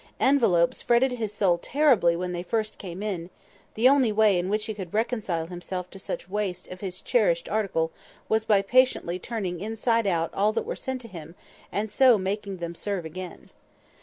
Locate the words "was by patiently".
8.27-9.19